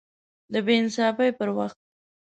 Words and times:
د 0.51 0.53
بې 0.65 0.73
انصافۍ 0.79 1.29
پر 1.39 1.49
وخت 1.57 1.79